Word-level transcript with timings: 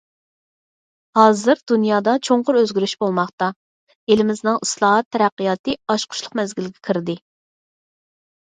ھازىر 1.17 1.59
دۇنيادا 1.71 2.15
چوڭقۇر 2.29 2.57
ئۆزگىرىش 2.61 2.95
بولماقتا، 3.03 3.51
ئېلىمىزنىڭ 4.15 4.57
ئىسلاھات، 4.67 5.09
تەرەققىياتى 5.17 5.77
ئاچقۇچلۇق 5.85 6.35
مەزگىلگە 6.41 6.87
كىردى. 6.91 7.19